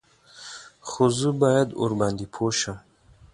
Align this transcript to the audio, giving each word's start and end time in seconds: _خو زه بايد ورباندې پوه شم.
_خو 0.87 1.03
زه 1.19 1.29
بايد 1.41 1.69
ورباندې 1.81 2.25
پوه 2.33 2.51
شم. 2.59 2.77